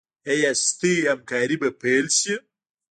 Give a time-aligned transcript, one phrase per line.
[0.29, 2.33] ایا ستاسو همکاري به پیل شي؟